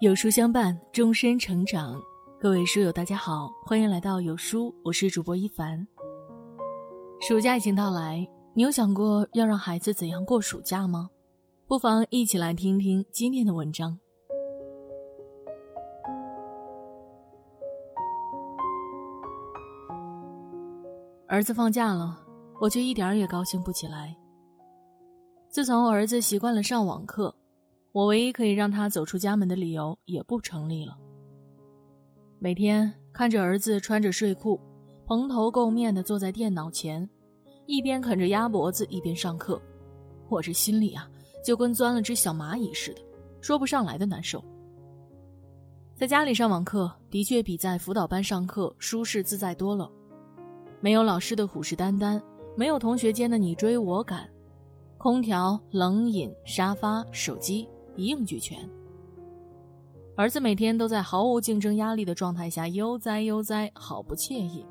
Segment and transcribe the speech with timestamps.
[0.00, 2.00] 有书相伴，终身成长。
[2.40, 5.86] 各位书友，大家好，欢迎来到有书，我是主播一凡。
[7.20, 11.10] 暑假已经到来，你有想过要让孩子怎样过暑假吗？
[11.66, 14.00] 不妨一起来听听今天的文章。
[21.28, 22.18] 儿子放假了，
[22.58, 24.16] 我却一点儿也高兴不起来。
[25.50, 27.34] 自从儿子习惯了上网课。
[27.92, 30.96] 我唯一可以让他走出家门的理由也不成立了。
[32.38, 34.60] 每天看着儿子穿着睡裤，
[35.06, 37.08] 蓬头垢面的坐在电脑前，
[37.66, 39.60] 一边啃着鸭脖子一边上课，
[40.28, 41.10] 我这心里啊
[41.44, 43.00] 就跟钻了只小蚂蚁似的，
[43.40, 44.42] 说不上来的难受。
[45.96, 49.90] 在家里上网课的确比在辅导班上课舒适自在多了，
[50.80, 52.22] 没有老师的虎视眈眈，
[52.56, 54.26] 没有同学间的你追我赶，
[54.96, 57.68] 空调、冷饮、沙发、手机。
[57.96, 58.58] 一应俱全。
[60.16, 64.66] 儿子每天都在毫无竞争压力的状态下悠哉悠哉，好不惬意。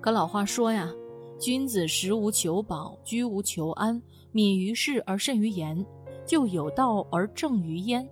[0.00, 0.92] 可老话说呀，
[1.38, 4.00] 君子食无求饱，居无求安，
[4.32, 5.84] 敏于事而慎于言，
[6.26, 8.06] 就有道而正于焉。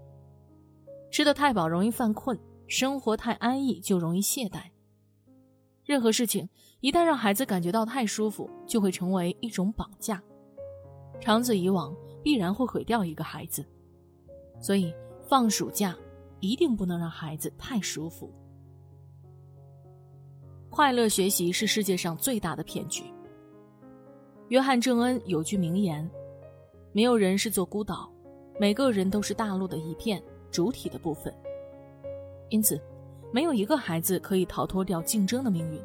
[1.10, 4.62] 吃得太饱容易犯困，生活太安逸就容易懈怠。
[5.84, 6.48] 任何事情
[6.80, 10.22] 一旦让孩子感觉到太舒服，就会成为一种绑架，
[11.20, 13.62] 长此以往，必然会毁掉一个孩子。
[14.64, 14.90] 所以，
[15.28, 15.94] 放暑假
[16.40, 18.32] 一定不能让孩子太舒服。
[20.70, 23.04] 快乐学习是世界上最大的骗局。
[24.48, 26.08] 约翰·郑恩有句名言
[26.92, 28.10] ：“没有人是座孤岛，
[28.58, 31.30] 每个人都是大陆的一片主体的部分。”
[32.48, 32.80] 因此，
[33.30, 35.78] 没有一个孩子可以逃脱掉竞争的命运。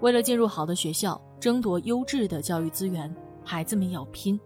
[0.00, 4.36] 为了进入好的学校，争夺优质的教育资源，孩子们要拼。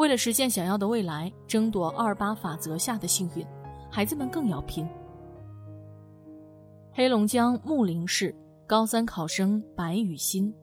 [0.00, 3.46] 为了实现想要的未来，争夺二八法则下的幸运，
[3.90, 4.88] 孩子们更要拼。
[6.90, 8.34] 黑龙江木林市
[8.66, 10.54] 高三考生白雨欣，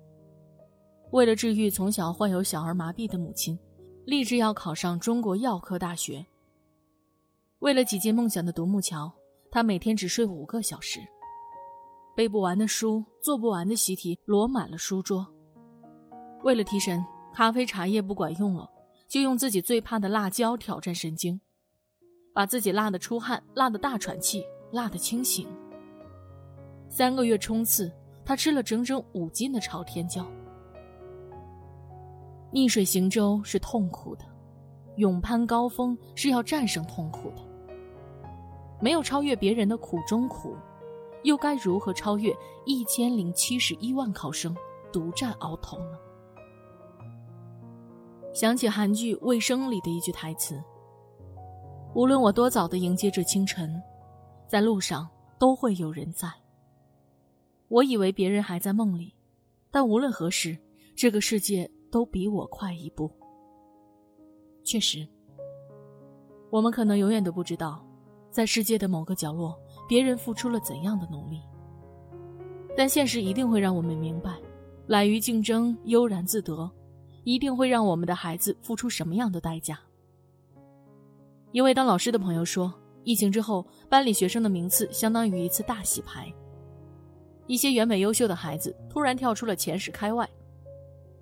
[1.12, 3.56] 为了治愈从小患有小儿麻痹的母亲，
[4.06, 6.26] 立志要考上中国药科大学。
[7.60, 9.14] 为了挤进梦想的独木桥，
[9.52, 11.00] 他每天只睡五个小时，
[12.16, 15.28] 背不完的书，做不完的习题摞满了书桌。
[16.44, 17.06] 为了提神，
[17.36, 18.68] 咖啡茶叶不管用了。
[19.08, 21.40] 就用自己最怕的辣椒挑战神经，
[22.34, 25.48] 把自己辣得出汗、辣得大喘气、辣得清醒。
[26.90, 27.92] 三个月冲刺，
[28.26, 30.26] 他吃了整整五斤的朝天椒。
[32.52, 34.26] 逆水行舟是痛苦的，
[34.98, 37.42] 勇攀高峰是要战胜痛苦的。
[38.82, 40.56] 没有超越别人的苦中苦，
[41.24, 42.36] 又该如何超越
[42.66, 44.56] 一千零七十一万考生
[44.92, 45.98] 独占鳌头呢？
[48.38, 50.64] 想起韩剧《卫生》里的一句台词
[51.96, 53.82] ：“无论我多早的迎接这清晨，
[54.48, 55.10] 在路上
[55.40, 56.32] 都会有人在。”
[57.68, 59.12] 我以为别人还在梦里，
[59.72, 60.56] 但无论何时，
[60.96, 63.10] 这个世界都比我快一步。
[64.64, 65.08] 确实，
[66.52, 67.84] 我们可能永远都不知道，
[68.30, 71.42] 在世界的某个角落，别人付出了怎样的努力。
[72.78, 74.38] 但现实一定会让我们明白，
[74.86, 76.72] 懒于竞争，悠然自得。
[77.28, 79.78] 一定会让我们的孩子付出什么样的代价？
[81.52, 82.74] 一位当老师的朋友说，
[83.04, 86.34] 疫情之后，班里学生的名次相当于一次大洗牌。
[87.46, 90.26] 一些原本优秀的孩子突然跳出了前十开外，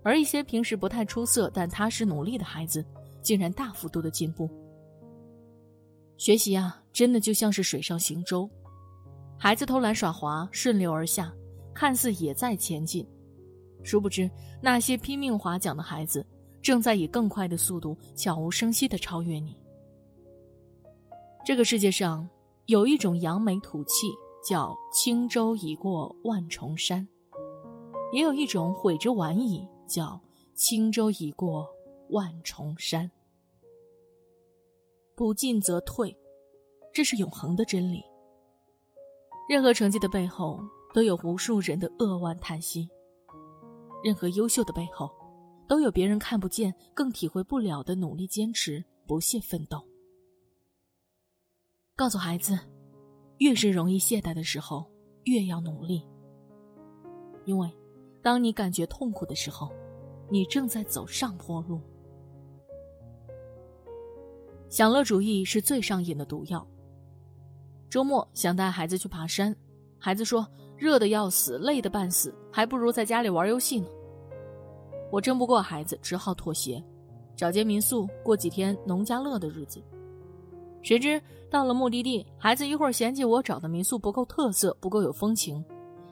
[0.03, 2.85] 而一些平时不太出色但踏实努力的孩子，
[3.23, 4.47] 竟然大幅度的进步。
[6.17, 8.47] 学习啊，真的就像是水上行舟，
[9.39, 11.33] 孩子偷懒耍滑，顺流而下，
[11.73, 13.03] 看似也在前进。
[13.85, 14.29] 殊不知，
[14.61, 16.25] 那些拼命划桨的孩子，
[16.61, 19.55] 正在以更快的速度悄无声息地超越你。
[21.45, 22.27] 这个世界上
[22.65, 24.07] 有一种扬眉吐气，
[24.43, 27.05] 叫轻舟已过万重山；
[28.11, 30.19] 也有一种悔之晚矣，叫
[30.55, 31.69] 轻舟已过
[32.09, 33.09] 万重山。
[35.15, 36.17] 不进则退，
[36.91, 38.03] 这是永恒的真理。
[39.47, 40.59] 任何成绩的背后，
[40.91, 42.89] 都有无数人的扼腕叹息。
[44.03, 45.09] 任何优秀的背后，
[45.67, 49.83] 都有别人看不见、更体会不了的努力、坚持、不懈奋斗。
[51.95, 52.59] 告诉孩子，
[53.39, 54.85] 越是容易懈怠的时候，
[55.23, 56.05] 越要努力。
[57.45, 57.71] 因为，
[58.21, 59.71] 当你感觉痛苦的时候，
[60.29, 61.79] 你正在走上坡路。
[64.69, 66.67] 享乐主义是最上瘾的毒药。
[67.89, 69.55] 周末想带孩子去爬山，
[69.97, 70.45] 孩子说。
[70.77, 73.87] 热的要死，累的半死，还不如在家里玩游戏呢。
[75.11, 76.83] 我争不过孩子，只好妥协，
[77.35, 79.81] 找间民宿过几天农家乐的日子。
[80.81, 85.63] 谁知到了目的地，孩子一会儿嫌弃我找的民宿不够特色、不够有风情，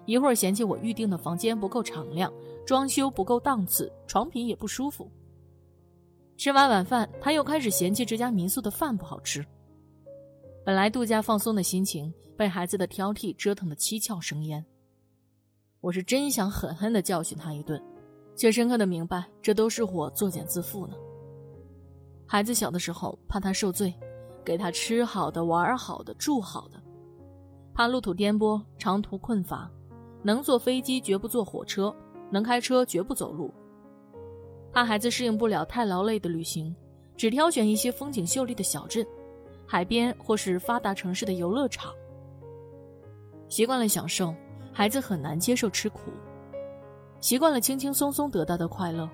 [0.06, 2.32] 一会儿嫌弃我预定的房间不够敞亮、
[2.66, 5.10] 装修不够档次、床品也不舒服。
[6.38, 9.46] 吃完晚饭，他又开始嫌弃这家民宿的饭不好吃。
[10.66, 14.66] 本来度假放松的心情，被孩子的挑剔折腾得七窍生烟。
[15.82, 17.84] 我是真想狠狠地教训他一顿，
[18.34, 20.96] 却深刻的明白，这都是我作茧自缚呢。
[22.26, 23.94] 孩子小的时候，怕他受罪，
[24.46, 26.78] 给他吃好的、玩好的、住好的；
[27.74, 29.70] 怕路途颠簸、长途困乏，
[30.24, 31.94] 能坐飞机绝不坐火车，
[32.32, 33.54] 能开车绝不走路。
[34.72, 36.74] 怕孩子适应不了太劳累的旅行，
[37.18, 39.06] 只挑选一些风景秀丽的小镇、
[39.66, 41.94] 海边或是发达城市的游乐场。
[43.50, 44.34] 习惯了享受。
[44.76, 46.10] 孩子很难接受吃苦，
[47.22, 49.08] 习惯了轻轻松松得到的快乐，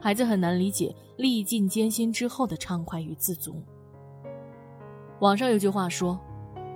[0.00, 3.62] 孩子很难理解历尽艰辛之后的畅快与自足。
[5.20, 6.18] 网上有句话说：“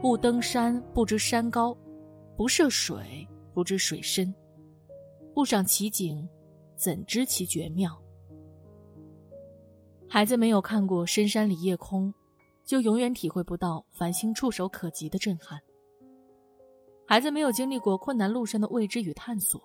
[0.01, 1.77] 不登山不知山高，
[2.37, 4.33] 不涉水不知水深，
[5.35, 6.29] 不赏奇景，
[6.77, 8.01] 怎知其绝妙？”
[10.09, 12.15] 孩子没有看过深山里夜空，
[12.65, 15.61] 就永远体会不到繁星触手可及的震撼。
[17.07, 19.61] 孩子没有经历过困难路上的未知与探索，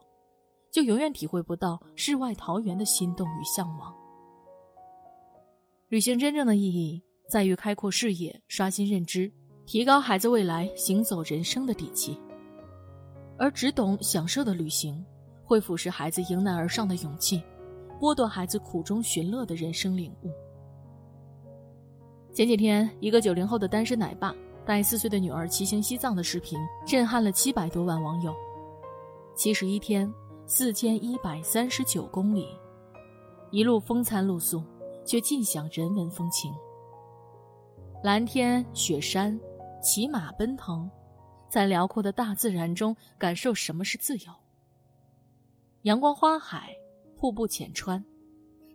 [0.72, 3.94] 就永远体会不到世外桃源的心动与向往。
[5.90, 9.32] 旅行真正的意义在于开阔视野、刷新认知、
[9.66, 12.20] 提高孩子未来行走人生的底气。
[13.38, 15.06] 而只懂享受的旅行，
[15.44, 17.44] 会腐蚀孩子迎难而上的勇气，
[18.00, 20.32] 剥夺孩子苦中寻乐的人生领悟。
[22.36, 24.36] 前几天，一个九零后的单身奶爸。
[24.66, 28.36] 带四岁的女儿骑行西藏的视频震撼了七百多万网友。
[29.36, 30.12] 七十一天，
[30.48, 32.48] 四千一百三十九公里，
[33.52, 34.64] 一路风餐露宿，
[35.06, 36.52] 却尽享人文风情。
[38.04, 39.40] 蓝天雪山，
[39.84, 40.90] 骑马奔腾，
[41.48, 44.34] 在辽阔的大自然中感受什么是自由。
[45.84, 46.76] 阳光花海，
[47.16, 48.04] 瀑布浅川，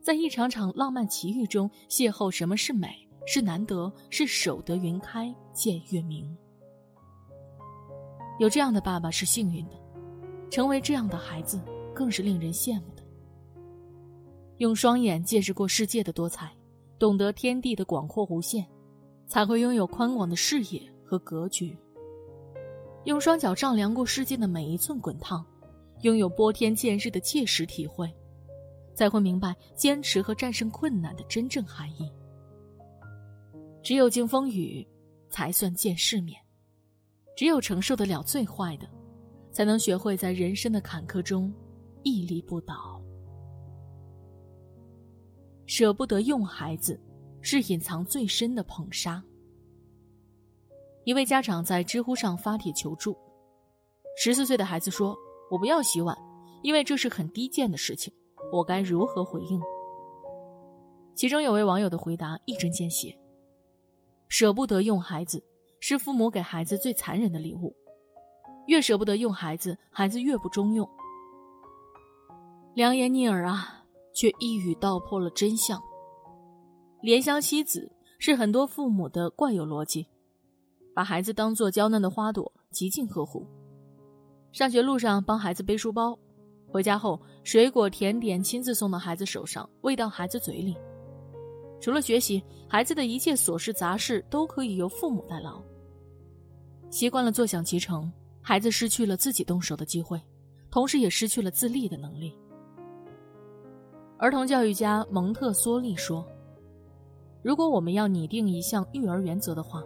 [0.00, 3.09] 在一场场浪漫奇遇中邂逅什么是美。
[3.32, 6.36] 是难得，是守得云开见月明。
[8.40, 9.76] 有这样的爸爸是幸运的，
[10.50, 11.60] 成为这样的孩子
[11.94, 13.04] 更是令人羡慕的。
[14.56, 16.52] 用双眼见识过世界的多彩，
[16.98, 18.66] 懂得天地的广阔无限，
[19.28, 21.78] 才会拥有宽广的视野和格局。
[23.04, 25.46] 用双脚丈量过世界的每一寸滚烫，
[26.00, 28.12] 拥有拨天见日的切实体会，
[28.92, 32.10] 才会明白坚持和战胜困难的真正含义。
[33.82, 34.86] 只有经风雨，
[35.28, 36.36] 才算见世面；
[37.36, 38.88] 只有承受得了最坏的，
[39.50, 41.52] 才能学会在人生的坎坷中
[42.02, 43.02] 屹立不倒。
[45.66, 47.00] 舍不得用孩子，
[47.40, 49.22] 是隐藏最深的捧杀。
[51.04, 53.16] 一位家长在知乎上发帖求助：
[54.16, 55.16] 十四岁的孩子说
[55.50, 56.16] ：“我不要洗碗，
[56.62, 58.12] 因为这是很低贱的事情，
[58.52, 59.60] 我该如何回应？”
[61.16, 63.16] 其中有位网友的回答一针见血。
[64.30, 65.44] 舍不得用孩子，
[65.80, 67.74] 是父母给孩子最残忍的礼物。
[68.68, 70.88] 越舍不得用孩子，孩子越不中用。
[72.74, 73.84] 良言逆耳啊，
[74.14, 75.82] 却一语道破了真相。
[77.02, 77.90] 怜香惜子
[78.20, 80.06] 是很多父母的惯有逻辑，
[80.94, 83.44] 把孩子当做娇嫩的花朵，极尽呵护。
[84.52, 86.16] 上学路上帮孩子背书包，
[86.68, 90.76] 回家后水果甜点亲自送到孩子手上，喂到孩子嘴里。
[91.80, 95.62] 除了学习，孩子的一切琐事杂事都可以由父母代劳。
[96.90, 100.20] 习惯了坐享其成，孩子失去了自己动手的机会，
[100.70, 102.36] 同时也失去了自立的能力。
[104.18, 106.26] 儿童教育家蒙特梭利说
[107.42, 109.82] ：“如果我们要拟定一项育儿原则的话，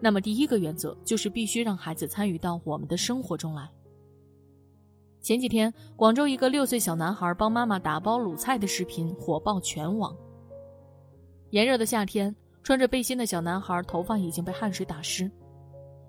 [0.00, 3.70] 那么第一个原则就是必须让孩子参与到我们的生活中来。”
[5.22, 10.16] 前几天，广州一个六岁小男孩帮妈妈打包卤菜的视频火爆全网。
[11.50, 15.30] 炎热的夏天，穿着背心的小男孩头发已经被汗水打湿，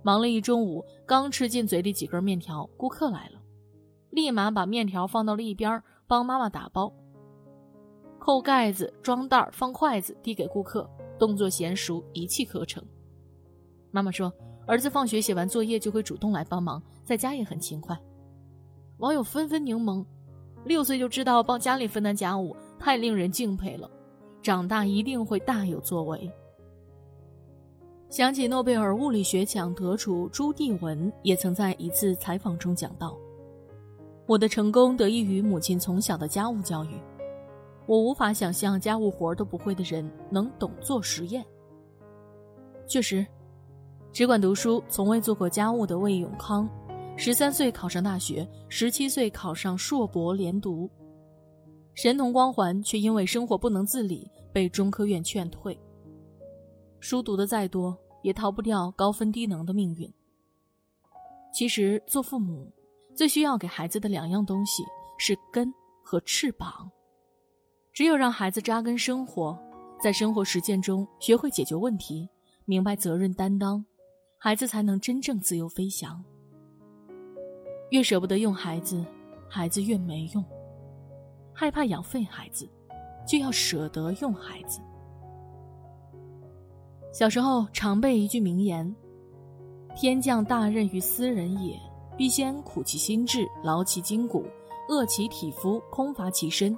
[0.02, 3.40] 忙了一中午，刚吃进嘴里几根面条，顾客来了，
[4.10, 6.92] 立马把面条放到了一边，帮妈妈打包，
[8.18, 12.84] 扣盖子、装袋、放筷子，递给顾客，动作娴熟，一气呵成。
[13.92, 14.32] 妈妈说，
[14.68, 17.98] 儿子放学写完作业就会主动来帮忙，在家也很勤快。
[18.98, 20.06] 网友纷纷柠檬，
[20.66, 23.90] 六岁就知道帮家里分担家务，太令人敬佩了。
[24.42, 26.32] 长大一定会大有作为。
[28.10, 33.16] 想起诺贝尔物理学奖得主朱棣文也曾在一次采访中讲到
[34.26, 37.00] ：“我的成功得益于母亲从小的家务教育。
[37.86, 41.46] 我无法想象家务活都不会的人能懂做实验。”
[42.88, 43.24] 确实，
[44.12, 46.68] 只管读书，从未做过家务的魏永康，
[47.16, 50.90] 十三岁考上大学，十七岁考上硕博连读，
[52.02, 55.78] 神童光环却因为生活不能自理被中科院劝退。
[57.02, 60.10] 书读的再多，也逃不掉高分低能的命运。
[61.54, 62.72] 其实，做父母
[63.14, 64.82] 最需要给孩子的两样东西
[65.18, 66.90] 是根和翅膀。
[67.92, 69.60] 只有让孩子扎根生活，
[70.02, 72.30] 在生活实践中学会解决问题，
[72.64, 73.86] 明白责任担当，
[74.38, 76.24] 孩子才能真正自由飞翔。
[77.90, 79.06] 越舍不得用孩子，
[79.50, 80.42] 孩子越没用。
[81.60, 82.66] 害怕养废孩子，
[83.28, 84.80] 就要舍得用孩子。
[87.12, 88.96] 小时候常背一句名言。
[89.94, 91.78] 天降大任于斯人也，
[92.16, 94.46] 必先苦其心志，劳其筋骨，
[94.88, 96.78] 饿其体肤，空乏其身，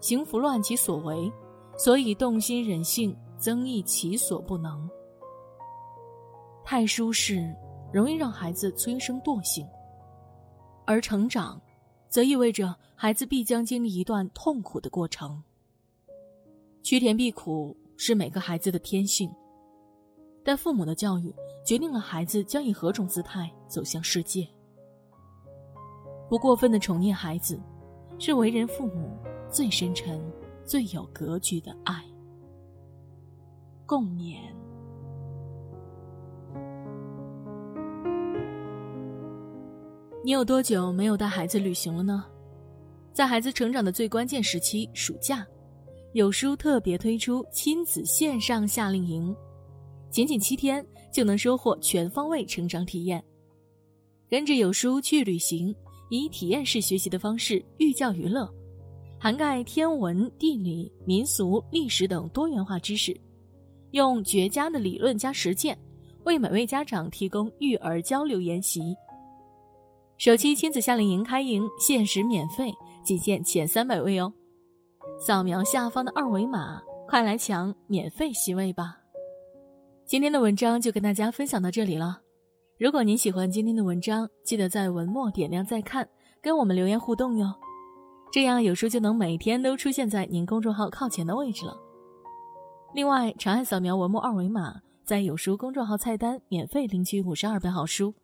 [0.00, 1.32] 行拂乱其所为，
[1.78, 4.90] 所以动心忍性，增益其所不能。
[6.64, 7.54] 太舒适，
[7.92, 9.64] 容易让孩子催生惰性；
[10.84, 11.60] 而成长，
[12.08, 15.42] 则意味着孩子必将经历一段痛苦的过程。
[16.82, 19.30] 趋甜避苦是每个孩子的天性。
[20.44, 21.34] 但父母的教育
[21.64, 24.46] 决定了孩子将以何种姿态走向世界。
[26.28, 27.60] 不过分的宠溺孩子，
[28.18, 29.10] 是为人父母
[29.50, 30.20] 最深沉、
[30.64, 32.04] 最有格局的爱。
[33.84, 34.38] 共勉。
[40.26, 42.24] 你有多久没有带孩子旅行了呢？
[43.12, 45.46] 在孩子成长的最关键时期——暑假，
[46.14, 49.32] 有书特别推出亲子线上夏令营。
[50.10, 53.22] 仅仅七天就能收获全方位成长体验，
[54.28, 55.72] 跟着有书去旅行，
[56.10, 58.52] 以体验式学习的方式寓教于乐，
[59.20, 63.16] 涵盖天文、地理、民俗、历史等多元化知识，
[63.92, 65.78] 用绝佳的理论加实践，
[66.24, 68.92] 为每位家长提供育儿交流研习。
[70.18, 72.72] 首期亲子夏令营开营，限时免费，
[73.04, 74.32] 仅限前三百位哦！
[75.20, 78.96] 扫描下方的二维码，快来抢免费席位吧！
[80.06, 82.22] 今天的文章就跟大家分享到这里了。
[82.78, 86.08] 如果您喜欢今天的文章，记得在文末点亮再看，
[86.40, 87.54] 跟我们留言互动哟。
[88.32, 91.76] 这样有书就能每天都出现在您公众号靠前的位置了。
[92.94, 98.14] 另外，长按扫描文末二维码，在有书公众号菜单免费领取五十二本好书，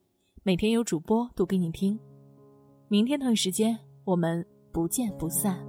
[0.44, 1.96] 每天有主播读给你听。
[2.88, 5.64] 明天同一时间，我们不见不散。